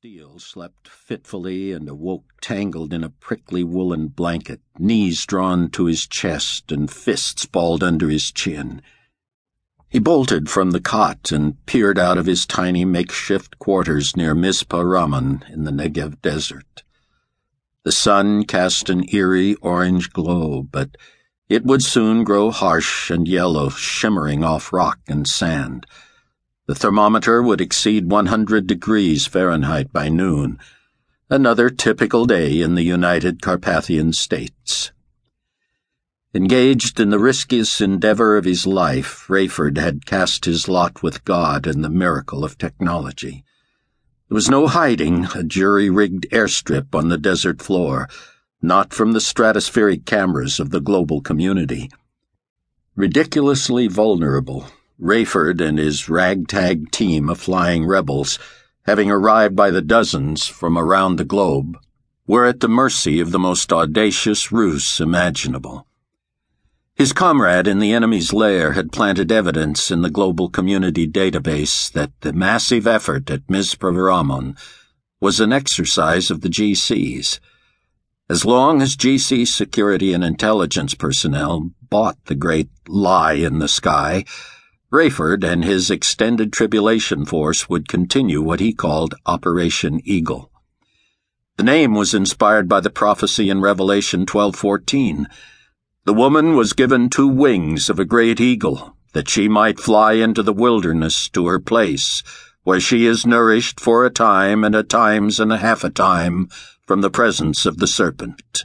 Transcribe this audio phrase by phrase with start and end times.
[0.00, 6.06] Steele slept fitfully and awoke tangled in a prickly woolen blanket, knees drawn to his
[6.06, 8.80] chest and fists balled under his chin.
[9.88, 14.80] He bolted from the cot and peered out of his tiny makeshift quarters near Mizpe
[14.88, 16.84] Ramon in the Negev desert.
[17.82, 20.90] The sun cast an eerie orange glow, but
[21.48, 25.86] it would soon grow harsh and yellow, shimmering off rock and sand.
[26.68, 30.58] The thermometer would exceed 100 degrees Fahrenheit by noon.
[31.30, 34.92] Another typical day in the United Carpathian States.
[36.34, 41.66] Engaged in the riskiest endeavor of his life, Rayford had cast his lot with God
[41.66, 43.46] and the miracle of technology.
[44.28, 48.10] There was no hiding a jury rigged airstrip on the desert floor,
[48.60, 51.90] not from the stratospheric cameras of the global community.
[52.94, 54.66] Ridiculously vulnerable,
[55.00, 58.38] Rayford and his ragtag team of flying rebels,
[58.82, 61.78] having arrived by the dozens from around the globe,
[62.26, 65.86] were at the mercy of the most audacious ruse imaginable.
[66.96, 72.10] His comrade in the enemy's lair had planted evidence in the global community database that
[72.22, 74.56] the massive effort at Mizpe Ramon
[75.20, 77.38] was an exercise of the GCs.
[78.28, 84.24] As long as GC security and intelligence personnel bought the great lie in the sky,
[84.90, 90.50] Rayford and his extended tribulation force would continue what he called Operation Eagle.
[91.58, 95.26] The name was inspired by the prophecy in Revelation 12:14.
[96.06, 100.42] The woman was given two wings of a great eagle, that she might fly into
[100.42, 102.22] the wilderness to her place,
[102.62, 106.48] where she is nourished for a time and a times and a half a time
[106.86, 108.64] from the presence of the serpent.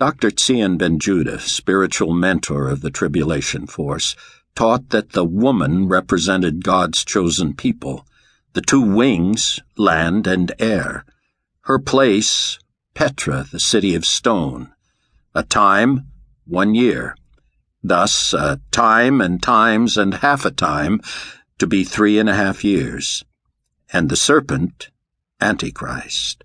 [0.00, 0.30] Dr.
[0.30, 4.16] Tzion Ben Judah, spiritual mentor of the Tribulation Force,
[4.54, 8.06] taught that the woman represented God's chosen people,
[8.52, 11.04] the two wings, land and air,
[11.62, 12.58] her place,
[12.94, 14.72] Petra, the city of stone,
[15.34, 16.08] a time,
[16.44, 17.16] one year,
[17.82, 21.00] thus a time and times and half a time
[21.58, 23.24] to be three and a half years,
[23.92, 24.90] and the serpent,
[25.40, 26.44] Antichrist.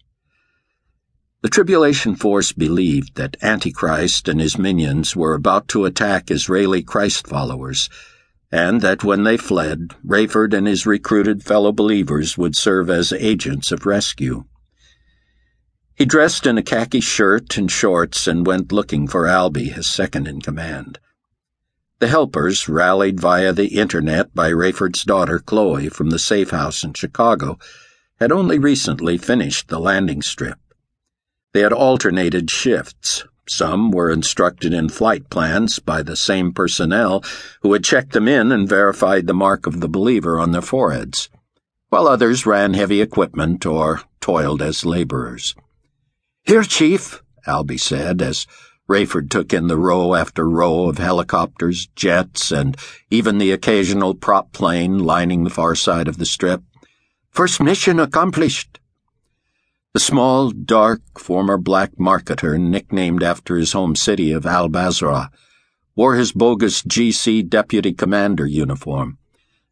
[1.46, 7.28] The Tribulation Force believed that Antichrist and his minions were about to attack Israeli Christ
[7.28, 7.88] followers,
[8.52, 13.72] and that when they fled, Rayford and his recruited fellow believers would serve as agents
[13.72, 14.46] of rescue.
[15.94, 20.28] He dressed in a khaki shirt and shorts and went looking for Albie, his second
[20.28, 20.98] in command.
[22.00, 26.94] The helpers, rallied via the internet by Rayford's daughter Chloe from the safe house in
[26.96, 27.60] Chicago,
[28.20, 30.58] had only recently finished the landing strip.
[31.56, 33.24] They had alternated shifts.
[33.48, 37.24] Some were instructed in flight plans by the same personnel
[37.62, 41.30] who had checked them in and verified the mark of the believer on their foreheads,
[41.88, 45.56] while others ran heavy equipment or toiled as laborers.
[46.44, 48.46] Here, Chief, Albie said as
[48.90, 52.76] Rayford took in the row after row of helicopters, jets, and
[53.10, 56.64] even the occasional prop plane lining the far side of the strip.
[57.30, 58.82] First mission accomplished.
[59.96, 65.32] The small, dark, former black marketer, nicknamed after his home city of Al Basra,
[65.96, 69.18] wore his bogus GC deputy commander uniform,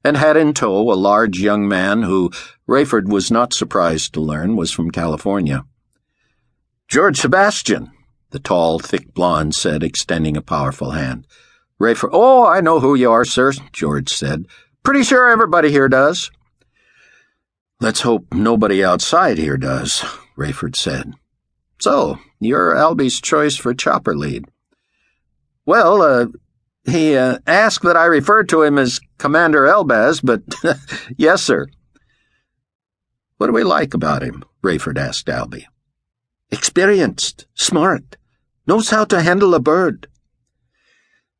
[0.01, 2.31] and had in tow a large young man who,
[2.69, 5.66] Rayford was not surprised to learn, was from California.
[6.88, 7.91] George Sebastian,
[8.29, 11.28] the tall, thick blonde said, extending a powerful hand.
[11.81, 14.45] Rayford, oh, I know who you are, sir, George said.
[14.84, 16.31] Pretty sure everybody here does.
[17.79, 20.03] Let's hope nobody outside here does,
[20.38, 21.13] Rayford said.
[21.79, 24.45] So, you're Albie's choice for chopper lead.
[25.66, 26.28] Well, uh,
[26.85, 30.44] he uh, asked that I refer to him as Commander Elbaz, but
[31.17, 31.67] yes, sir.
[33.38, 34.44] What do we like about him?
[34.61, 35.66] Rayford asked Albie.
[36.51, 38.16] Experienced, smart,
[38.67, 40.07] knows how to handle a bird.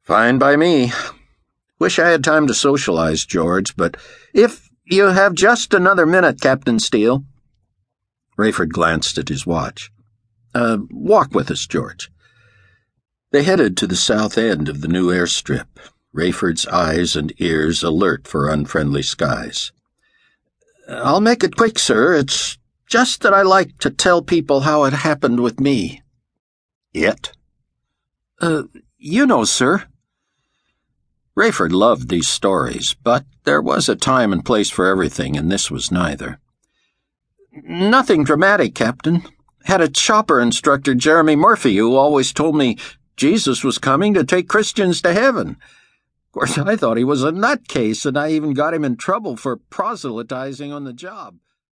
[0.02, 0.92] Fine by me.
[1.80, 3.96] Wish I had time to socialize, George, but
[4.34, 7.24] if you have just another minute, Captain Steele.
[8.38, 9.92] Rayford glanced at his watch.
[10.54, 12.10] Uh, walk with us, George.
[13.32, 15.66] They headed to the south end of the new airstrip,
[16.16, 19.72] Rayford's eyes and ears alert for unfriendly skies.
[20.88, 22.14] I'll make it quick, sir.
[22.16, 22.58] It's
[22.88, 26.02] just that I like to tell people how it happened with me.
[26.94, 27.32] It?
[28.40, 28.64] Uh,
[28.98, 29.86] you know, sir.
[31.38, 35.72] Rayford loved these stories, but there was a time and place for everything, and this
[35.72, 36.40] was neither.
[37.52, 39.24] Nothing dramatic, Captain.
[39.66, 42.78] Had a chopper instructor, Jeremy Murphy, who always told me
[43.16, 45.50] Jesus was coming to take Christians to heaven.
[45.52, 49.36] Of course, I thought he was a nutcase, and I even got him in trouble
[49.36, 51.38] for proselytizing on the job.